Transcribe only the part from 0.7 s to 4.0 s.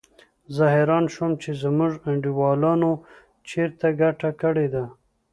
حیران شوم چې زموږ انډیوالانو چېرته